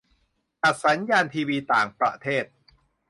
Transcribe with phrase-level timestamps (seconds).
[0.61, 2.45] -ตัดสัญญาณทีวีต่างประเทศ